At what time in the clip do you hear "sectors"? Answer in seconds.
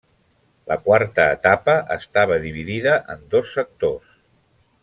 3.59-4.21